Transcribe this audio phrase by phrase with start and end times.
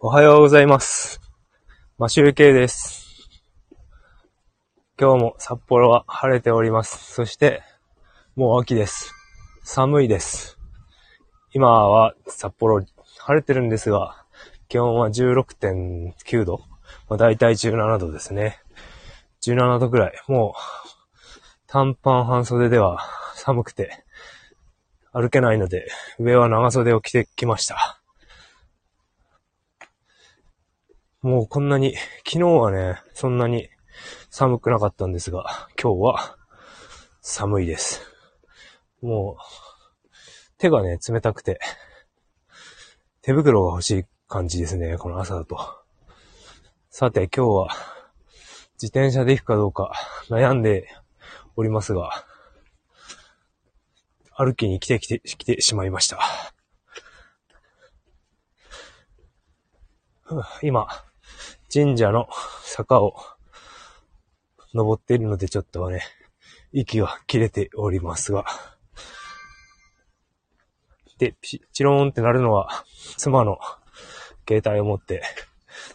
[0.00, 1.20] おはようございます。
[1.98, 3.28] マシュウケイです。
[4.96, 7.12] 今日も札幌は晴れております。
[7.12, 7.64] そして、
[8.36, 9.12] もう秋です。
[9.64, 10.56] 寒いです。
[11.52, 12.86] 今は札幌
[13.18, 14.24] 晴れてるんですが、
[14.68, 16.58] 気温は16.9度。
[17.08, 18.60] まあ、大体17度ですね。
[19.42, 20.12] 17度ぐらい。
[20.28, 20.88] もう、
[21.66, 23.00] 短パン半袖では
[23.34, 24.04] 寒くて
[25.12, 25.90] 歩けないので、
[26.20, 27.97] 上は長袖を着てきました。
[31.20, 33.68] もうこんなに、昨日はね、そんなに
[34.30, 36.36] 寒くなかったんですが、今日は
[37.22, 38.02] 寒いです。
[39.02, 40.08] もう、
[40.58, 41.58] 手がね、冷たくて、
[43.20, 45.58] 手袋が欲しい感じですね、この朝だと。
[46.88, 47.68] さて、今日は、
[48.74, 49.92] 自転車で行くかどうか
[50.28, 50.86] 悩んで
[51.56, 52.12] おりますが、
[54.36, 56.20] 歩きに来てきて、来てしまいました。
[60.62, 60.86] 今、
[61.72, 62.28] 神社の
[62.62, 63.14] 坂を
[64.74, 66.02] 登っているのでちょっとはね、
[66.72, 68.46] 息が切れておりますが。
[71.18, 72.84] で、ピチローンってなるのは、
[73.16, 73.58] 妻の
[74.48, 75.22] 携帯を持って、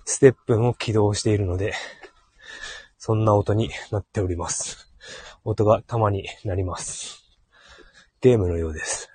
[0.06, 1.74] ステップンを起動しているので、
[2.98, 4.94] そんな音になっております。
[5.44, 7.24] 音がたまになります。
[8.22, 9.10] ゲームのようです。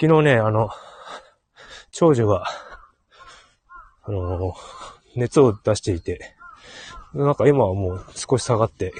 [0.00, 0.70] 昨日ね、あの、
[1.92, 2.46] 長女が、
[4.06, 4.54] あの、
[5.16, 6.34] 熱を出していて、
[7.14, 8.92] なんか今はもう少し下がって、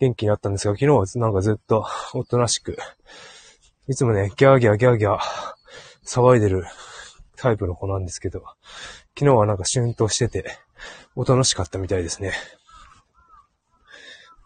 [0.00, 2.76] 元気になったんですが、昨日はなんかずっとおとなしく、
[3.88, 5.20] いつもね、ギャーギャーギャーギャー
[6.06, 6.64] 騒いでる
[7.36, 8.44] タイプの子なんですけど、
[9.18, 10.56] 昨日はなんかシュンとしてて、
[11.16, 12.32] おとなしかったみたいですね。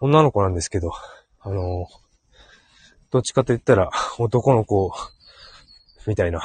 [0.01, 0.93] 女の子なんですけど、
[1.41, 1.87] あの、
[3.11, 4.93] どっちかと言ったら男の子
[6.07, 6.41] みたいな、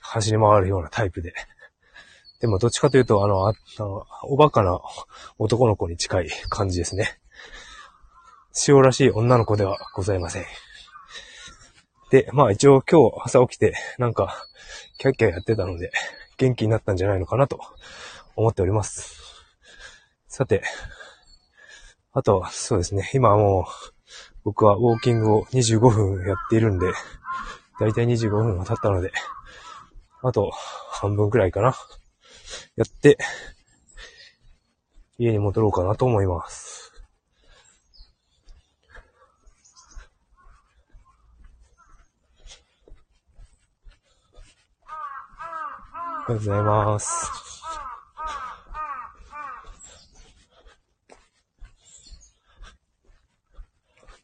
[0.00, 1.34] 走り回るようなタイプで。
[2.40, 4.80] でもどっちかというと、あの、あのおバカな
[5.38, 7.18] 男の子に近い 感じですね。
[8.66, 10.44] 塩らしい女の子ではございません。
[12.10, 14.46] で、まあ一応今日朝起きて、なんか、
[14.98, 15.90] キャッキャやってたので、
[16.36, 17.60] 元気になったんじゃないのかなと
[18.36, 19.16] 思っております。
[20.28, 20.62] さて、
[22.12, 23.64] あと、そうですね、今はもう、
[24.44, 26.92] 僕はウォーキングを25分やっているんで、
[27.80, 29.12] だいたい25分が経ったので、
[30.22, 31.74] あと半分くらいかな。
[32.76, 33.18] やって、
[35.18, 36.92] 家に戻ろうかなと思います。
[46.28, 47.36] おはようございます。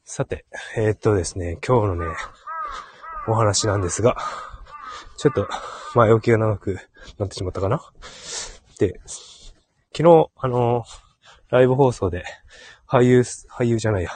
[0.04, 0.44] さて、
[0.76, 2.16] えーっとですね、今日のね、
[3.28, 4.18] お話なんですが、
[5.16, 5.48] ちょっと
[5.94, 6.78] 前置きが長く
[7.18, 7.82] なってしまったかな
[8.78, 9.00] で、
[9.94, 10.84] 昨日、あの、
[11.50, 12.24] ライブ放送で、
[12.88, 14.10] 俳優、俳優じゃないや、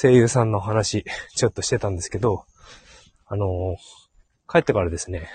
[0.00, 1.04] 声優さんの話、
[1.36, 2.44] ちょっとしてたんですけど、
[3.26, 3.76] あの、
[4.48, 5.28] 帰ってからですね、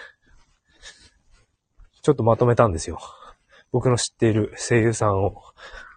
[2.02, 3.00] ちょっとまとめたんですよ。
[3.72, 5.42] 僕の知っている声優さんを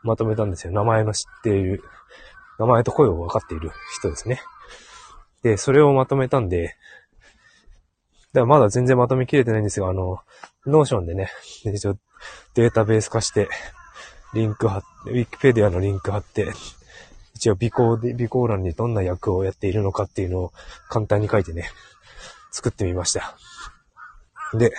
[0.02, 0.72] まとめたんですよ。
[0.72, 1.82] 名前の知っている、
[2.58, 4.40] 名前と声を分かっている人ですね。
[5.42, 6.76] で、それをまとめたんで、
[8.36, 10.18] だからまだ全然まとめきれてないんですが、あの、
[10.66, 11.30] Notion でね、
[11.64, 11.96] 一応
[12.52, 13.48] データベース化して、
[14.34, 16.52] リンク貼って、ウィキペディアのリンク貼って、
[17.34, 20.52] 一応備考で、備考欄にどんな役をやっているのかっていうのを
[20.90, 21.70] 簡単に書いてね、
[22.50, 23.38] 作ってみました。
[24.52, 24.74] で、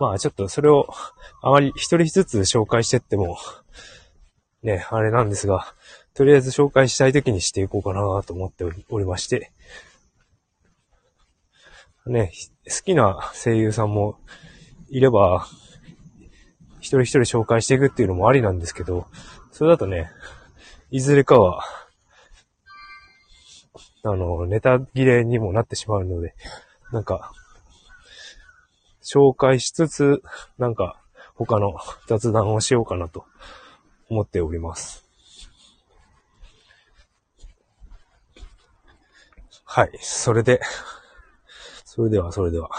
[0.00, 0.88] まあちょっとそれを
[1.42, 3.36] あまり一人ずつ紹介してっても、
[4.62, 5.74] ね、あれなんですが、
[6.14, 9.52] とりあえず紹介したい時にしていこうかなと思っておりまして、
[12.06, 12.32] ね、
[12.64, 14.18] 好きな声優さんも
[14.90, 15.46] いれば、
[16.80, 19.06] 一人一人紹介していくっていうのもありなんですけど、
[19.52, 20.10] それだとね、
[20.90, 21.62] いずれかは、
[24.04, 26.34] あの、ネタ切れにもなってしまうので、
[26.90, 27.32] なんか、
[29.02, 30.22] 紹介しつつ、
[30.58, 31.00] なんか、
[31.34, 31.76] 他の
[32.08, 33.26] 雑談をしようかなと
[34.08, 35.04] 思っております。
[39.64, 39.90] はい。
[40.00, 40.60] それで、
[41.94, 42.70] それでは、それでは。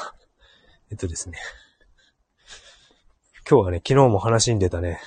[0.89, 1.37] えっとですね。
[3.47, 4.99] 今日はね、昨日も話に出たね、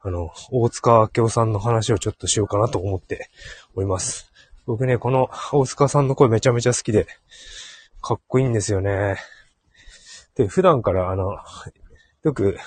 [0.00, 3.30] あの、大塚明夫さんの話をちょっとしようかなと思って
[3.76, 4.32] おります。
[4.66, 7.06] 僕ね、この大塚さんの声めちゃめちゃ好きで、
[8.02, 9.16] かっこいいんですよね。
[10.34, 11.38] で、普段からあの、
[12.24, 12.58] よく、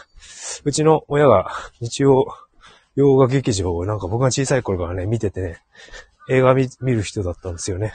[0.63, 2.25] うちの親が日曜
[2.95, 5.61] 洋画劇場をなんか僕が小さい頃からね、見ててね、
[6.29, 7.91] 映画見見る人だったんですよね。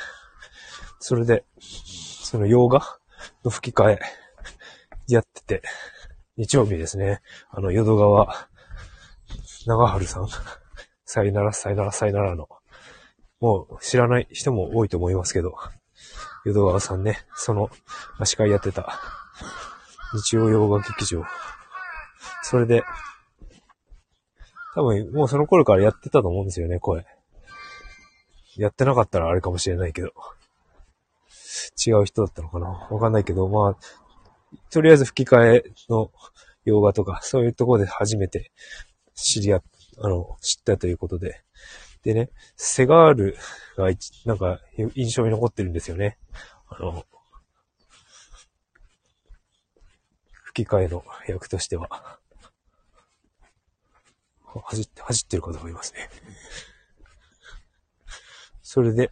[1.04, 2.80] それで、その洋画
[3.44, 4.00] の吹き替え、
[5.08, 5.62] やってて、
[6.36, 7.20] 日曜日ですね、
[7.50, 8.48] あの、淀川、
[9.66, 10.28] 長春さん、
[11.04, 12.48] さよなら、さよなら、さよならの、
[13.40, 15.56] もう知らない人も多いと思いますけど、
[16.44, 17.68] 淀川さんね、その、
[18.24, 18.96] 司会やってた、
[20.14, 21.24] 日曜洋画劇場。
[22.44, 22.84] それで、
[24.76, 27.04] 多分もうその頃からやってたと思うんですよね、声。
[28.56, 30.12] やってなかったらあれかもしれないけど。
[31.86, 32.68] 違う人だったのかな？
[32.68, 33.76] わかんないけど、まあ、
[34.70, 36.10] とりあえず吹き替えの
[36.64, 38.52] 洋画とか、そういうところで初めて
[39.14, 39.62] 知り合っ、
[39.98, 41.42] あの、知ったということで。
[42.02, 43.36] でね、セガール
[43.76, 43.88] が
[44.24, 44.60] なんか
[44.94, 46.18] 印象に残ってるんですよね。
[46.68, 47.04] あの、
[50.44, 52.18] 吹き替えの役としては。
[54.64, 56.10] 走って、走ってる方がいますね。
[58.62, 59.10] それで、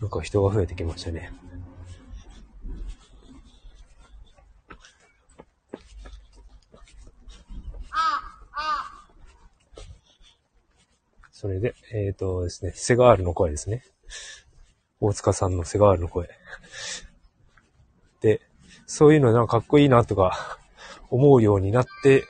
[0.00, 1.32] なんか人が増えてきましたね。
[11.38, 13.84] それで、えっ、ー、とですね、セガールの声ですね。
[15.00, 16.28] 大塚さんのセガールの声。
[18.20, 18.40] で、
[18.86, 20.58] そういうのなんかかっこいいなとか
[21.10, 22.24] 思うようになって、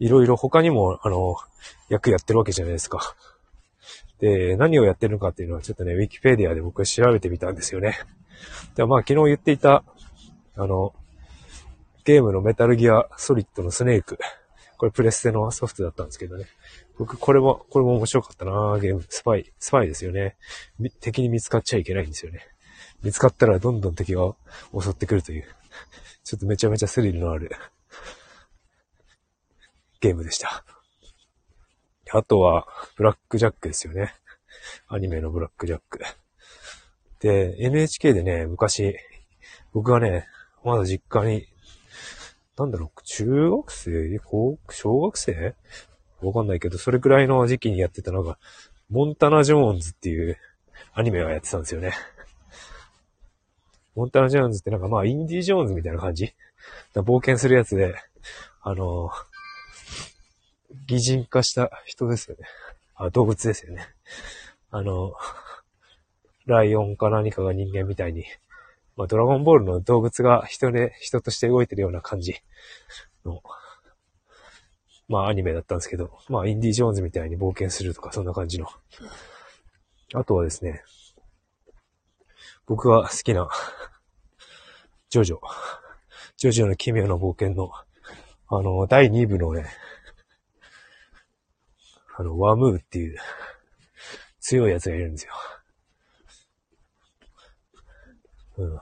[0.00, 1.36] いろいろ他にも、あの、
[1.88, 3.14] 役やってるわけじゃないですか。
[4.22, 7.98] で、何をやってるのかっていうのはちょっとね、ウィキペディアで僕は調べてみたんですよね。
[8.76, 9.82] でまあ昨日言っていた、
[10.54, 10.94] あの、
[12.04, 14.18] ゲームのメタルギアソリッドのスネーク。
[14.78, 16.46] これプレステのソフトだったんですけどね。
[16.98, 19.04] 僕、これも、これも面白かったなゲーム。
[19.08, 20.36] スパイ、スパイですよね。
[21.00, 22.46] 敵に見つかっちゃいけないんですよね。
[23.02, 24.34] 見つかったらどんどん敵が
[24.80, 25.46] 襲ってくるという。
[26.22, 27.50] ちょっとめちゃめちゃスリルのある
[30.00, 30.64] ゲームでした。
[32.12, 32.66] あとは、
[32.96, 34.14] ブラックジャックですよね。
[34.88, 36.00] アニメのブラックジャック。
[37.20, 38.96] で、NHK でね、昔、
[39.72, 40.28] 僕がね、
[40.64, 41.46] まだ実家に
[42.58, 44.18] なんだろう、中学生？
[44.18, 45.54] 高小学生？
[46.20, 48.38] わかんないけど、それくらいの時期にやってたのが、
[48.90, 50.36] モンタナ・ジョーンズっていう
[50.92, 51.92] アニメをやってたんですよね。
[53.94, 56.34] モンタナ・ジョーンズってなんかまあ、インディ・ジョーンズみたいな感じ？
[56.94, 57.94] 冒険するやつで、
[58.60, 59.10] あの
[60.86, 62.46] 擬人化した人ですよね。
[62.94, 63.86] あ、動物ですよね。
[64.70, 65.14] あの、
[66.46, 68.24] ライオンか何かが人間みたいに
[68.96, 72.36] まあ、ドラゴンボールの動物が人で、人として動いてるような感じ
[73.24, 73.42] の、
[75.08, 78.66] まあ、アニメだったんですけど、まあ、インディ・ジョーンズみたいに冒険するとか、そんな感じの。
[80.14, 80.82] あとはですね、
[82.66, 83.48] 僕が好きな、
[85.08, 85.38] ジョジョ。
[86.36, 87.70] ジョジョの奇妙な冒険の、
[88.48, 89.66] あの、第2部のね、
[92.16, 93.18] あの、ワムーっていう、
[94.40, 95.32] 強いやつがいるんですよ。
[98.58, 98.80] うん。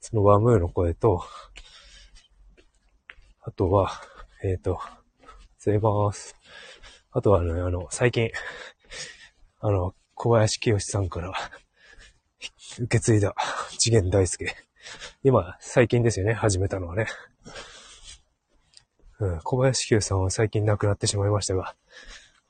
[0.00, 1.22] そのワムーの声と、
[3.42, 3.90] あとは、
[4.42, 4.78] えっ、ー、と、
[5.58, 6.36] すいます。
[7.12, 8.30] あとはね、あの、最近、
[9.60, 11.32] あの、小林清さんから
[12.78, 13.34] 受け継いだ
[13.78, 14.54] 次元大介。
[15.24, 17.06] 今、最近ですよね、始めたのはね。
[19.18, 21.74] うん、小林清さんは最近亡くなってしまいましたが、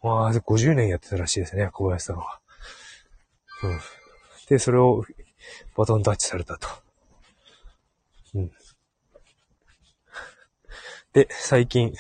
[0.02, 2.40] まあ、50年やってたらしいですね、小林さんは。
[3.62, 3.80] うん。
[4.48, 5.04] で、それを
[5.76, 6.68] バトンタッチされたと。
[8.34, 8.52] うん。
[11.12, 11.94] で、最近、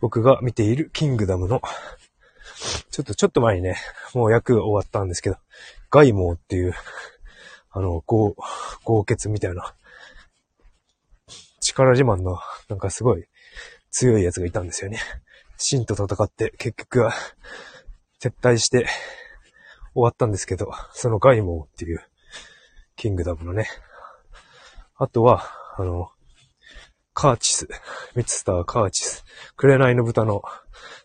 [0.00, 1.60] 僕が見ているキングダムの、
[2.90, 3.76] ちょっとちょっと前にね、
[4.14, 5.36] もう役終わったんですけど、
[5.90, 6.74] ガイモーっていう、
[7.70, 8.34] あの、豪、
[8.84, 9.74] 豪傑みたいな、
[11.60, 13.26] 力自慢の、なんかすごい
[13.90, 14.98] 強いやつがいたんですよね。
[15.62, 17.12] シンと戦って結局は
[18.20, 18.86] 撤退して
[19.94, 22.04] 終わったんですけど、そのガイモーっていう
[22.96, 23.68] キングダムのね。
[24.96, 25.44] あとは、
[25.78, 26.10] あの、
[27.14, 27.68] カーチス。
[28.14, 29.24] ミツスターカーチス。
[29.56, 30.42] 紅の豚の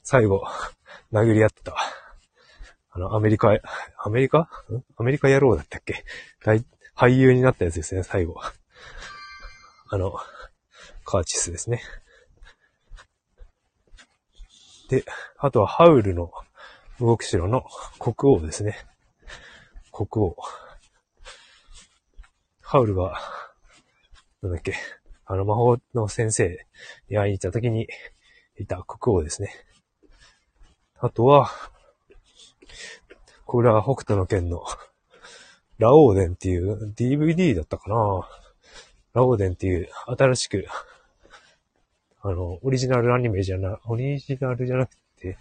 [0.03, 0.43] 最後、
[1.11, 1.75] 殴り合ってた。
[2.91, 3.49] あの、アメリカ、
[3.97, 4.49] アメリカ？
[4.97, 6.03] アメリカ野郎だったっけ？
[6.95, 8.41] 俳優になったやつですね、最後。
[9.89, 10.13] あの、
[11.05, 11.81] カーチスですね。
[14.89, 15.03] で、
[15.37, 16.31] あとはハウルの
[16.99, 17.65] 動く城の
[17.99, 18.77] 国王ですね。
[19.91, 20.35] 国王。
[22.61, 23.19] ハウルが、
[24.41, 24.75] なんだっけ、
[25.25, 26.65] あの魔法の先生
[27.09, 27.87] に会いに行った時に
[28.57, 29.51] いた国王ですね。
[30.99, 31.49] あとは、
[33.45, 34.65] これは北斗の剣の
[35.77, 37.95] ラオーデンっていう DVD だったかな
[39.13, 40.65] ラオーデンっていう新しく、
[42.29, 45.37] あの、オリジナルアニメじゃな、オリジナルじゃなくて、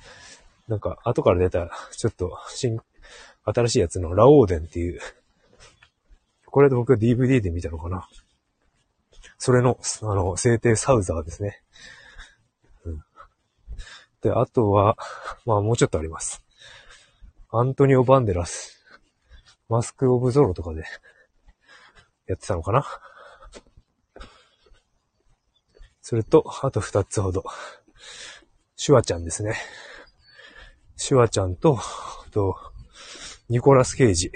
[0.68, 2.78] なんか後から出た、ちょっと新、
[3.44, 5.00] 新しいやつのラオーデンっていう、
[6.46, 8.08] これで僕は DVD で見たのかな。
[9.36, 11.60] それの、あの、聖帝サウザーですね。
[12.84, 13.04] うん。
[14.22, 14.96] で、あとは、
[15.44, 16.44] まあもうちょっとあります。
[17.50, 18.80] アントニオ・バンデラス。
[19.68, 20.84] マスク・オブ・ゾロとかで
[22.28, 22.86] やってたのかな。
[26.08, 27.42] それと、あと二つほど。
[28.76, 29.56] シュワちゃんですね。
[30.94, 31.80] シュワちゃんと、
[32.30, 32.56] と、
[33.48, 34.30] ニコラス・ケイジ。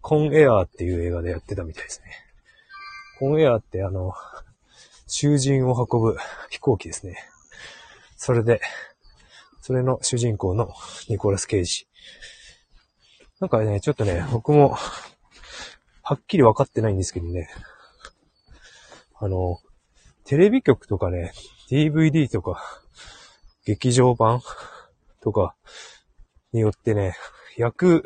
[0.00, 2.10] コンエアーっていう映画でやってたみたいですね。
[3.20, 4.12] コンエアーってあの、
[5.06, 6.16] 囚人を運ぶ
[6.50, 7.14] 飛行機ですね。
[8.16, 8.60] それで、
[9.60, 10.74] それの主人公の
[11.08, 11.86] ニコラス・ケイジ。
[13.38, 14.70] なんかね、ちょっとね、僕も、
[16.02, 17.48] はっきり分かってないんですけどね。
[19.14, 19.60] あの、
[20.30, 21.32] テレビ局とかね、
[21.72, 22.62] DVD とか、
[23.64, 24.40] 劇場版
[25.20, 25.56] とか
[26.52, 27.16] によってね、
[27.56, 28.04] 役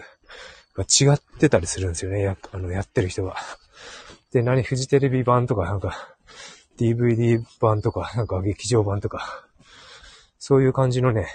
[0.75, 2.23] が違ってたりするんですよね。
[2.23, 3.37] やあの、やってる人が。
[4.33, 6.17] で、何、フジテレビ版とか、なんか、
[6.79, 9.47] DVD 版とか、なんか劇場版とか、
[10.39, 11.29] そういう感じのね、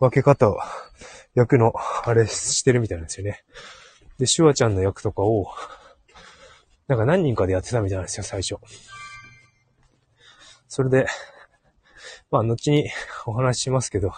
[0.00, 0.58] 分け方を、
[1.34, 1.74] 役の、
[2.06, 3.44] あれしてるみたいなんですよね。
[4.16, 5.48] で、シュワちゃんの役とかを、
[6.86, 8.56] なんか何人かでやってたみたいなんですよ、最初。
[10.68, 11.06] それで、
[12.30, 12.90] まあ、後に
[13.26, 14.12] お話ししますけど、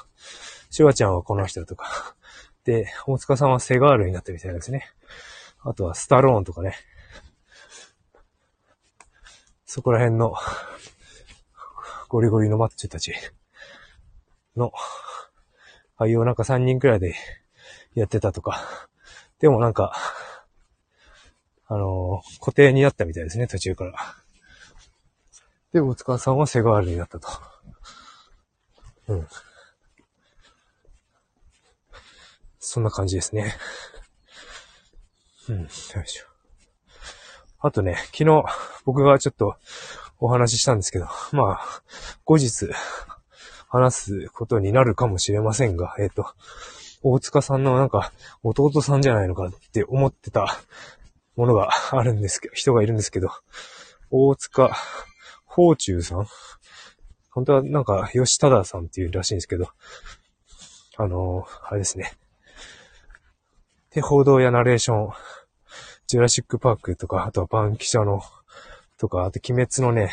[0.70, 2.16] シュワちゃんはこの人とか、
[2.64, 4.90] で、大塚さんはセガールになったみたいですね。
[5.61, 6.75] あとはスタローンとかね。
[9.64, 10.35] そこら辺の、
[12.08, 13.14] ゴリゴリのマッチョたち
[14.56, 14.73] の、
[15.96, 17.14] ああいうなんか3人くらいで
[17.94, 18.61] やってたとか。
[19.38, 19.94] でもなんか、
[21.68, 23.92] あの、固定になったみたいですね、途中から。
[25.73, 27.28] で、大塚さんはセガールになったと。
[29.08, 29.26] うん。
[32.58, 33.54] そんな感じですね。
[35.49, 36.26] うん、よいしょ。
[37.61, 38.44] あとね、昨日
[38.85, 39.56] 僕がちょっと
[40.18, 41.82] お話ししたんですけど、まあ、
[42.25, 42.68] 後日
[43.68, 46.26] 話すことになるかもしれませんが、えっ、ー、と、
[47.02, 50.58] 大塚さんのなんか弟さんじゃないのかって思ってた
[51.37, 53.31] ものが あるんですけど、人がいるんですけど、
[54.11, 54.76] 大塚
[55.49, 56.26] 宝中さん？
[57.31, 59.69] 本当はなんか吉忠さんっていうらしいんですけど、
[60.97, 62.12] あのー、あれですね。
[63.90, 65.12] で、報道やナレーション、
[66.07, 68.23] ジュラシックパークとか、あとはバンキシャの、
[68.97, 70.12] とか、あと鬼滅のね、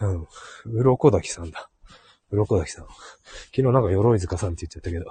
[0.00, 0.28] うん、
[0.66, 1.70] 鱗滝さんだ。
[2.30, 2.86] 鱗滝さん。
[2.86, 5.06] 昨日なんか鎧塚さんって言っちゃったけど。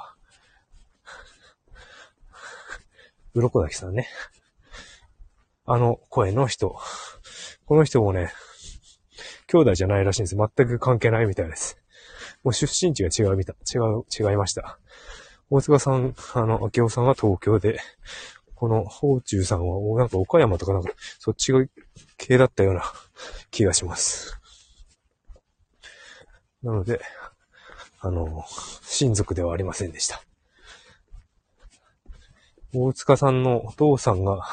[3.34, 4.08] 鱗滝さんね。
[5.70, 6.80] あの声の人。
[7.66, 8.32] この人もね、
[9.48, 10.38] 兄弟じゃないらしいんです。
[10.38, 11.78] 全く関係ないみたいです。
[12.42, 14.80] もう出身地が違うみたい、違う、違いました。
[15.50, 17.82] 大塚さん、あの、明夫さんは東京で、
[18.56, 21.52] この、宝中さんは、なんか岡山とかなんか、そっち
[22.16, 22.84] 系だったような
[23.52, 24.40] 気がします。
[26.64, 27.02] なので、
[28.00, 28.46] あの、
[28.84, 30.22] 親族ではありませんでした。
[32.74, 34.44] 大塚さんのお父さんが、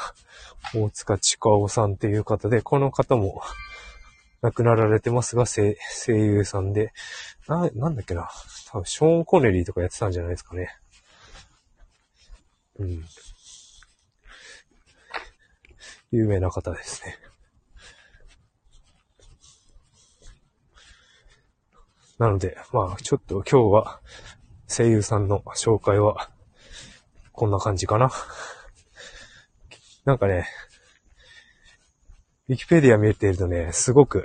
[0.73, 3.41] 大塚千かおさんっていう方で、この方も
[4.41, 5.75] 亡くなられてますが、声
[6.07, 6.93] 優さんで、
[7.47, 8.29] な、なんだっけな。
[8.71, 10.69] 多分、ショーン・コネリーとかやってたんじゃないですかね。
[12.79, 13.05] うん。
[16.11, 17.17] 有名な方ですね。
[22.17, 23.99] なので、まあ、ちょっと今日は
[24.67, 26.29] 声優さんの紹介は
[27.33, 28.09] こんな感じかな。
[30.05, 30.47] なんかね、
[32.47, 34.23] ウィキペディア見えているとね、すごく、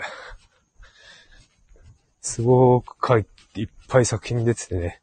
[2.21, 5.01] すごく書いて、いっぱい作品出ててね、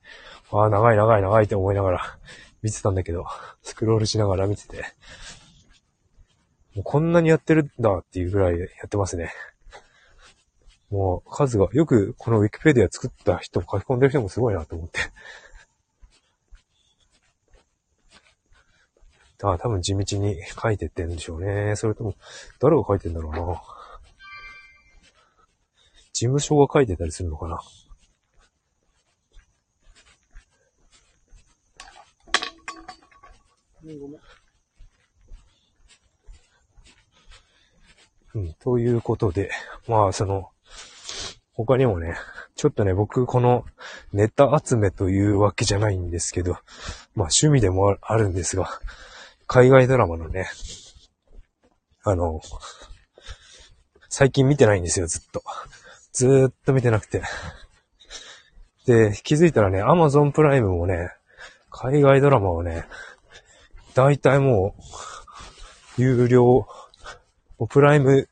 [0.51, 2.17] ああ、長い長い長いって思いながら
[2.61, 3.25] 見てたんだけど、
[3.63, 4.77] スクロールしながら見てて、
[6.75, 9.31] もうこんなにやってるんだっていうぐらいやってますね。
[10.91, 14.99] もう数が、よくこのウィキペディア作った人、書き込んでる人もすごいなと思って。
[19.43, 21.75] ああ、多分地道に書いてってんでしょうね。
[21.75, 22.15] それとも、
[22.59, 23.61] 誰が書いてんだろうな。
[26.13, 27.61] 事務所が書いてたりするのかな。
[38.33, 39.51] うん、ということで、
[39.87, 40.49] まあ、その、
[41.53, 42.15] 他にもね、
[42.55, 43.65] ちょっとね、僕、この
[44.13, 46.61] ネタ集めというわけじゃないんですけど、まあ
[47.29, 48.67] 趣味でもあるんですが、
[49.47, 50.45] 海外ドラマのね、
[52.03, 52.41] あの、
[54.09, 55.41] 最近見てないんですよ、ずっと。
[56.11, 57.21] ずーっと見てなくて。
[58.85, 61.11] で、気づいたらね、アマゾンプライムもね、
[61.69, 62.85] 海外ドラマをね、
[63.93, 64.75] 大体も
[65.97, 66.67] う、有料、
[67.69, 68.27] プライム、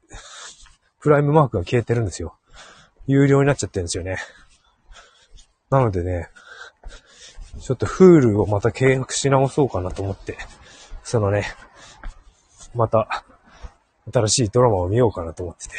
[1.00, 2.38] プライムマークが消えてるんですよ。
[3.08, 4.18] 有料になっちゃってるんですよね。
[5.70, 6.30] なのでね、
[7.62, 10.38] ちょっとフールをまた契約し直そうかなと思って、
[11.06, 11.46] そのね、
[12.74, 13.24] また、
[14.12, 15.76] 新しいドラマを見ようかなと思ってて。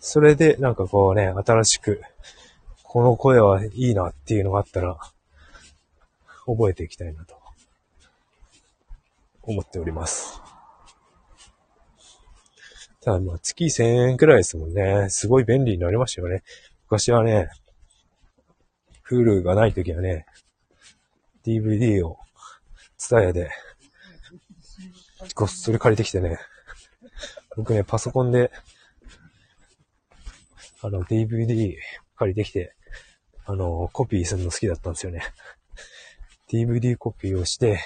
[0.00, 2.02] それで、なんかこうね、新しく、
[2.82, 4.98] この声はいいなっていうのがあったら、
[6.44, 7.36] 覚えていきたいなと、
[9.42, 10.42] 思っております。
[13.00, 15.08] ただまあ月1000円くらいですもんね。
[15.08, 16.42] すごい便利になりましたよね。
[16.86, 17.48] 昔はね、
[19.08, 20.26] Hulu がない時はね、
[21.48, 22.18] DVD を、
[22.98, 23.50] ツタヤで、
[25.34, 26.38] ごっそり借りてきてね、
[27.56, 28.52] 僕ね、パソコンで、
[30.82, 31.74] あの、DVD
[32.16, 32.74] 借りてきて、
[33.46, 35.22] あの、コピーするの好きだったんですよね。
[36.52, 37.80] DVD コピーをして、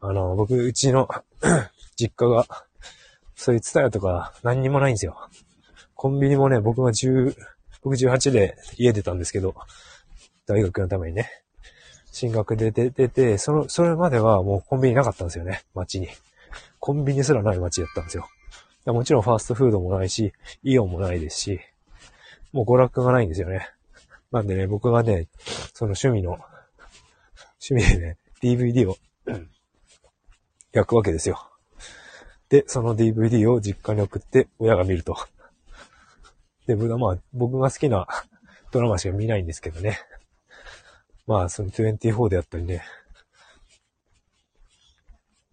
[0.00, 1.08] あの、僕、うちの
[1.94, 2.46] 実家が、
[3.36, 5.16] そういうツタヤとか何にもないんですよ。
[5.94, 7.36] コンビニもね、僕が10、
[7.82, 9.54] 僕18で家出たんですけど、
[10.46, 11.41] 大学のためにね、
[12.12, 16.08] 進学で出てて、その、それまではもうコンビニなかったんですよね、街に。
[16.78, 18.28] コンビニすらない街だったんですよ。
[18.86, 21.60] もちろんファーストフードもないし、イオンもないですし、
[22.52, 23.68] もう娯楽がないんですよね。
[24.30, 25.28] なんでね、僕がね、
[25.72, 26.38] その趣味の、
[27.66, 28.98] 趣味でね、DVD を
[30.72, 31.48] 焼くわけですよ。
[32.50, 35.16] で、その DVD を実家に送って親が見ると。
[36.66, 38.06] で、まあ、僕が好きな
[38.70, 39.98] ドラマしか見ないんですけどね。
[41.32, 42.82] まあ、その24であったりね。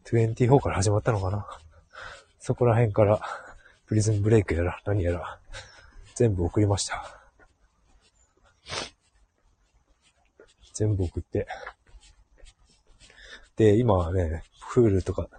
[0.04, 1.48] 24から始まったのかな。
[2.38, 3.22] そこら辺から、
[3.86, 5.40] プリズンブレイクやら、何やら、
[6.16, 7.02] 全部送りました。
[10.74, 11.48] 全部送って。
[13.56, 15.30] で、今はね、フールとか、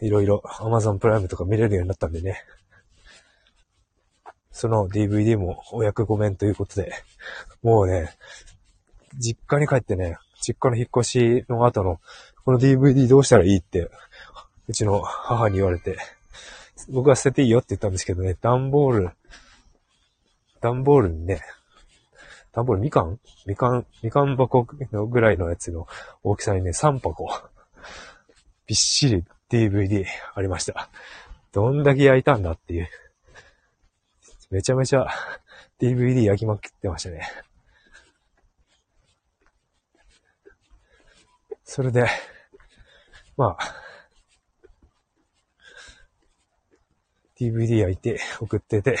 [0.00, 2.42] いろいろ Amazon プライムとか見れるようになったんでね。
[4.50, 6.92] その DVD もお役御免ということで、
[7.62, 8.10] もうね、
[9.16, 12.00] 実家に帰ってね、実家の引っ越しの後の、
[12.44, 13.90] この DVD どうしたらいいって、
[14.68, 15.98] うちの母に言われて、
[16.90, 19.10] 僕は捨てていいよって言ったんですけどね、段ボール、
[20.60, 21.40] 段ボールにね、
[22.52, 23.18] 段ボールみかん？
[23.46, 25.86] みかん、みかん箱のぐらいのやつの
[26.22, 27.28] 大きさにね、3箱、
[28.66, 30.88] びっしり DVD ありました。
[31.52, 32.88] どんだけ焼いたんだっていう。
[34.50, 35.08] めちゃめちゃ
[35.80, 37.28] DVD 焼きまくってましたね。
[41.70, 42.06] それで、
[43.36, 43.74] まあ、
[47.38, 48.98] DVD 焼いて送ってて、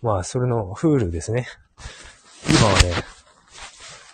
[0.00, 1.48] まあ、それのフールですね。
[2.48, 2.92] 今はね、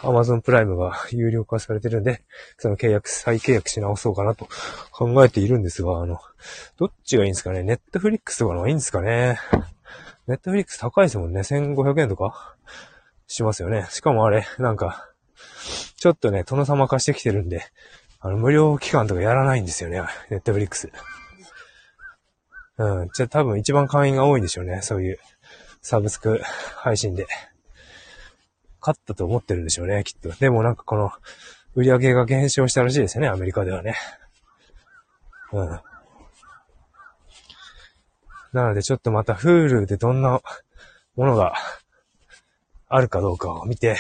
[0.01, 2.25] Amazon プライムが有料化されてるんで、
[2.57, 4.49] その契約、再契約し直そうかなと
[4.91, 6.19] 考えているんですが、あの、
[6.79, 7.63] どっちがいいんですかね？
[7.63, 9.39] ネットフリックスとかの方がいいんですかね？
[10.27, 11.41] ネットフリックス高いですもんね。
[11.41, 12.57] 1500円とか
[13.27, 13.87] しますよね。
[13.91, 15.11] しかもあれ、なんか、
[15.97, 17.65] ちょっとね、殿様化してきてるんで、
[18.21, 20.91] あの、無料期間とかやらないんですよね、ネットフリックス。
[22.79, 23.09] うん。
[23.15, 25.19] じゃ多分一番会員が多いんでしょうね、そういう
[25.83, 26.41] サブスク
[26.77, 27.27] 配信で。
[28.81, 30.31] 勝ったと思ってるんでしょうね、きっと。
[30.39, 31.11] でもなんかこの、
[31.75, 33.95] 売り上げが減少したらしいですよね、アメリカではね。
[35.53, 35.81] うん。
[38.53, 40.41] なのでちょっとまた Hulu でどんな
[41.17, 41.55] ものが
[42.89, 43.97] あるかどうかを見て、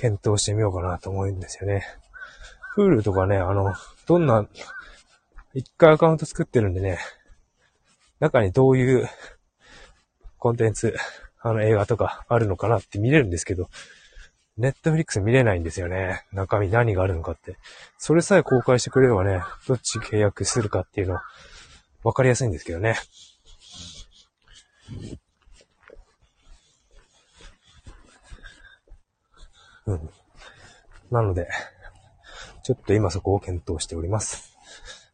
[0.00, 1.84] 検討してみようかなと思うんですよね。
[2.74, 3.74] フールとかね、あの、
[4.06, 4.48] どんな、
[5.52, 6.98] 一回アカウント作ってるんでね、
[8.18, 9.10] 中にどういう
[10.38, 10.96] コンテンツ、
[11.42, 13.68] あの映画とかあるのかなって見れるんですけど、
[14.56, 16.24] ネットフリックス見れないんですよね。
[16.32, 17.58] 中身何があるのかって。
[17.98, 21.18] それさえ公開してくれればね、どっち契約するかっていうの
[22.04, 22.96] わかりやすいんですけどね。
[29.86, 30.10] うん。
[31.10, 31.48] なので、
[32.62, 34.56] ちょっと今そこを検討しております。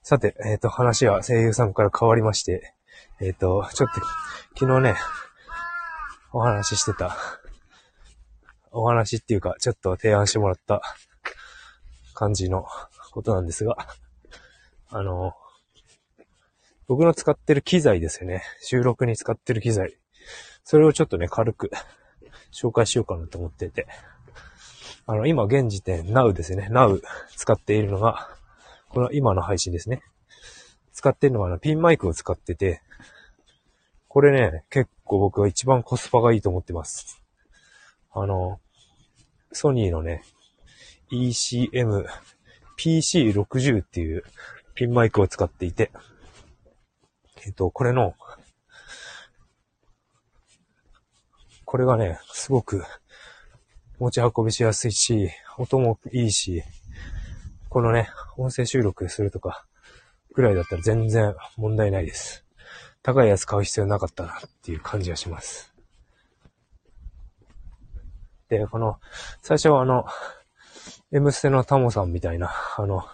[0.02, 2.74] さて、えっ、ー、と、話は声優さんから変わりまして、
[3.20, 4.00] えっ、ー、と、ちょっと、
[4.58, 4.94] 昨日ね、
[6.32, 7.16] お話ししてた、
[8.70, 10.82] お話っていうか、ちょっと提案してもらった
[12.14, 12.66] 感じの
[13.12, 13.76] ことなんですが、
[14.90, 15.32] あの、
[16.86, 18.42] 僕の使ってる機材ですよね。
[18.60, 19.96] 収録に使ってる機材。
[20.62, 21.70] それをちょっとね、軽く
[22.52, 23.86] 紹介しようかなと思ってて。
[25.08, 26.68] あの、今現時点、Now ですね。
[26.70, 27.00] Now
[27.36, 28.28] 使っているのが、
[28.88, 30.02] この今の配信ですね。
[30.92, 32.82] 使っているのはあのピンマイクを使ってて、
[34.08, 37.22] これね、結構僕は一番コスパがいいと思ってます。
[38.12, 38.58] あの、
[39.52, 40.22] ソニーのね、
[41.12, 42.06] ECM
[42.76, 44.24] PC60 っていう
[44.74, 45.92] ピンマイクを使っていて、
[47.44, 48.14] えっと、これの、
[51.64, 52.84] これがね、すごく
[53.98, 56.62] 持ち運びしやすいし、音もいいし、
[57.68, 59.66] このね、音声収録するとか、
[60.36, 62.44] ぐらいだったら全然問題ないです。
[63.02, 65.72] 高いやつ買う必要なかったなっていう感じがします。
[68.48, 68.98] で、この、
[69.42, 70.04] 最初はあの、
[71.12, 73.04] M ステのタモさんみたいな、あの、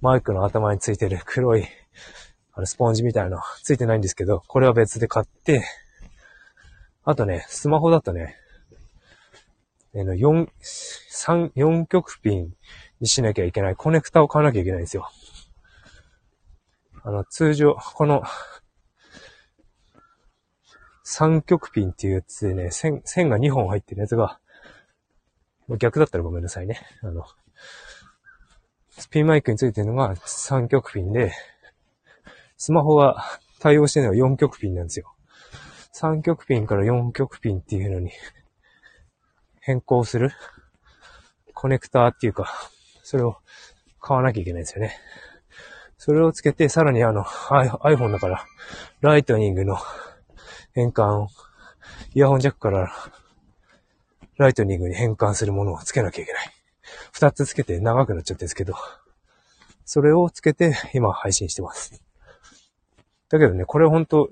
[0.00, 1.66] マイクの頭についてる 黒い、
[2.52, 5.64] あの、スポンジみたいなのついてないんですけど、これは別で買って、
[7.04, 8.36] あとね、スマホだとね、
[9.94, 12.52] えの、4、3、4極ピン
[13.00, 15.08] にしなきゃいけないコネクタを買わなきゃいけないんですよ。
[17.04, 18.22] あの、通常、この、
[21.06, 24.40] 3極ピンっていうやつでね、線、線が2本入ってるやつが、
[25.78, 26.80] 逆だったらごめんなさいね。
[27.02, 27.24] あの、
[28.90, 31.32] スピンマイクについてるのが3極ピンで、
[32.56, 33.22] スマホが
[33.60, 35.14] 対応してるのが4極ピンなんですよ。
[35.94, 38.10] 3極ピンから4極ピンっていうのに
[39.66, 40.30] 変更する？
[41.54, 42.52] コネクターっていうか、
[43.02, 43.38] それを
[43.98, 44.94] 買わなきゃいけないんですよね。
[45.96, 48.44] それをつけて、さらにあの、iPhone だから、
[49.00, 49.78] ライトニングの
[50.74, 51.28] 変換、
[52.14, 52.92] イヤホンジャックから
[54.36, 56.52] ライトニングに変換するものをつけなきゃいけない。
[57.12, 58.74] 二つつけて長くなっちゃってるんですけど、
[59.86, 62.02] それをつけて今配信してます。
[63.30, 64.28] だけどね、これ本当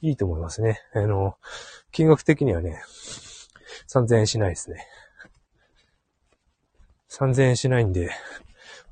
[0.00, 0.80] いいと思いますね。
[0.94, 1.36] あの、
[1.92, 2.80] 金額的にはね、
[3.88, 4.86] 3000円しないですね。
[7.10, 8.10] 3000円しないんで、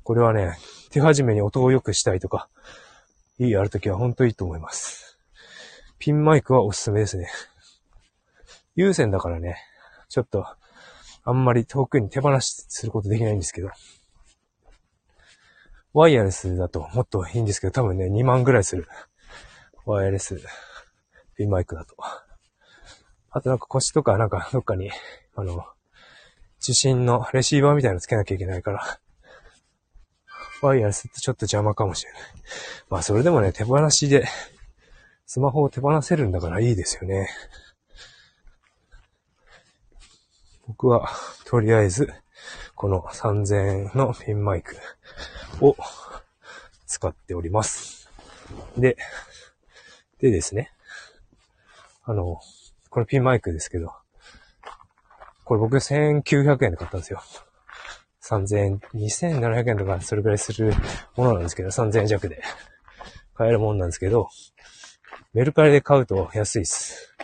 [0.03, 0.57] これはね、
[0.89, 2.49] 手始めに音を良くしたいとか、
[3.39, 5.19] いいやるときは本当いいと思います。
[5.99, 7.29] ピンマイクはおすすめですね。
[8.75, 9.57] 有線だからね、
[10.09, 10.45] ちょっと、
[11.23, 13.69] あんまり遠くに手放しすることできないんですけど、
[15.93, 18.87] ワイヤレスだともっといいんですけど、多分ね、2万ぐらいする。
[19.85, 20.39] ワイヤレス、
[21.35, 21.95] ピンマイクだと。
[23.37, 24.89] あとなんか腰とかなんかどっかに、
[25.35, 25.63] あの、
[26.59, 28.99] 受信のレシーバーみたいなのつけなきゃいけないから、
[30.63, 32.21] ワイヤレスってちょっと邪魔かもしれない。
[32.89, 34.27] まあそれでもね、手放しで、
[35.27, 37.29] スマホを手放せるんだからいいですよね。
[40.65, 41.07] 僕は、
[41.45, 42.11] とりあえず、
[42.73, 44.75] この3000円のピンマイク
[45.61, 45.77] を
[46.87, 48.09] 使っております。
[48.75, 48.97] で、
[50.19, 50.71] でですね。
[52.03, 52.41] あの、
[52.97, 53.93] これピンマイクですけど、
[55.43, 57.21] これ僕1900円で買ったんですよ。
[58.23, 60.73] 3000円、2700円とかそれぐらいする
[61.15, 62.41] ものなんですけど、3000円弱で
[63.35, 64.29] 買えるもんなんですけど、
[65.35, 67.15] メルカリで買うと安いです。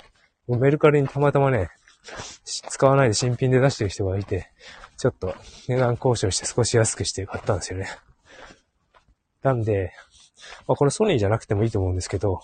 [0.47, 1.71] メルカリにたまたまね、
[2.43, 4.51] 使わないで新品で出してる人がいて、
[4.97, 5.33] ちょっと
[5.67, 7.87] 値段交渉して少し安くして買ったんですよね。
[9.41, 9.91] なんで、
[10.67, 12.41] まあこれソニーじゃなくてもいいと思うんですけど、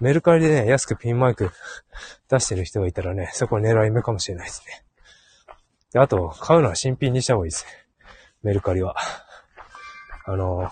[0.00, 1.50] メルカリでね、安くピンマイク
[2.28, 4.84] 出してる人がいたらね、そこ狙い目かもしれないですね。
[5.92, 7.70] で、あと、買うのは新品にした方がいいですね。
[8.42, 8.96] メルカリは。
[10.26, 10.70] あの、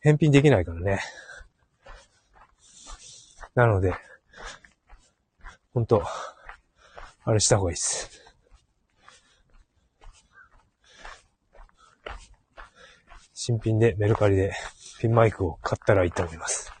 [0.00, 1.00] 返品できないからね。
[3.54, 3.94] なので、
[5.74, 6.04] ほんと、
[7.24, 8.26] あれした方がいいです。
[13.34, 14.54] 新品でメルカリで
[15.00, 16.72] ピンマイクを買ったらいいと思います。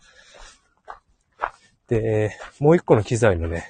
[1.88, 3.64] で、もう一個の機材のね、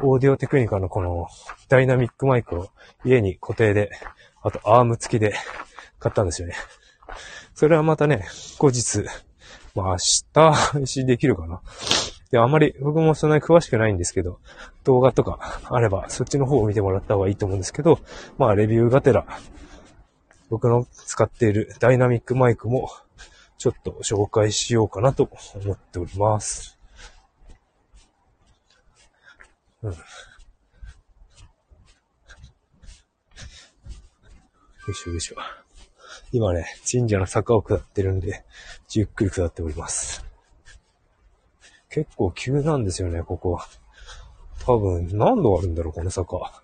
[0.00, 1.28] オーディオテクニカのこの
[1.68, 2.70] ダイナミックマイクを
[3.04, 3.90] 家に固定で、
[4.42, 5.34] あとアーム付きで
[5.98, 6.54] 買ったんですよね。
[7.54, 8.26] それはまたね、
[8.58, 9.04] 後日、
[9.74, 9.96] まあ明
[10.32, 11.60] 日配信できるかな。
[12.30, 14.40] で、あまり僕もそんなに詳しくないんですけど、
[14.84, 17.98] 動画とかあればそっちの方を見てもらった方がいいと思うんですけど、
[18.38, 19.26] まあレビューがてら、
[20.48, 22.90] 僕の使っているダイナミックマイクも
[23.62, 26.76] ちょっと紹介しようかなと思っております。
[29.84, 29.92] うん。
[29.92, 29.96] よ
[34.88, 35.36] いしょよいしょ。
[36.32, 38.44] 今ね、神社の坂を下ってるんで、
[38.88, 40.24] じっくり下っております。
[41.88, 43.60] 結構急なんですよね、ここ。
[44.66, 46.61] 多分、何度あるんだろう、この坂。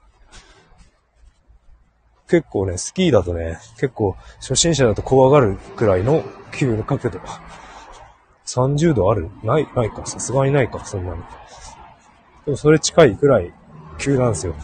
[2.28, 7.20] 結構ね、スキーだとね、結構初心者だと怖がるくらいの急の角度。
[8.46, 9.30] 30度ある？
[9.42, 10.06] ない、ないか。
[10.06, 11.22] さすがにないか、そんなに。
[12.44, 13.52] でもそれ近いくらい
[13.98, 14.54] 急なんですよ。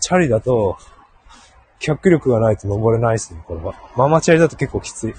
[0.00, 0.76] チャリだと、
[1.78, 3.74] 脚力がないと登れないですね、これは。
[3.96, 5.14] ママチャリだと結構きつい。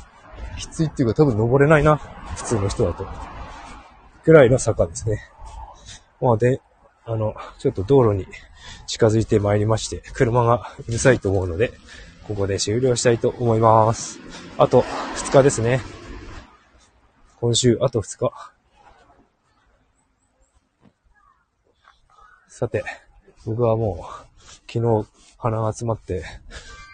[0.57, 1.97] きついっていうか多分登れないな。
[1.97, 3.05] 普通の人だと。
[4.23, 5.21] ぐらいの坂ですね。
[6.21, 6.61] まあで、
[7.07, 8.25] あの、ちょっと道路に
[8.87, 11.71] 近づいてまいりまして、車がうるさいと思うので、
[12.27, 14.19] ここで終了したいと思います。
[14.57, 15.81] あと2日ですね。
[17.39, 18.31] 今週あと2日。
[22.47, 22.83] さて、
[23.45, 24.41] 僕はもう、
[24.71, 26.23] 昨日鼻が詰まって、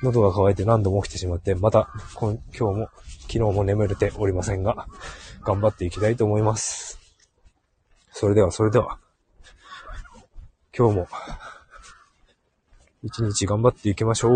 [0.03, 1.87] 喉が渇いて何度も起きてしまって、また
[2.19, 2.89] 今日も、
[3.21, 4.87] 昨日も眠れておりませんが、
[5.45, 6.99] 頑張っていきたいと思います。
[8.11, 8.99] それでは、それでは、
[10.73, 11.07] 今日も、
[13.03, 14.29] 一日頑張っていきましょ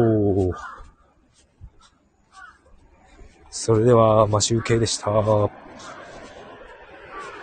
[0.49, 0.51] う。
[3.49, 5.11] それでは、マシュウケイでした。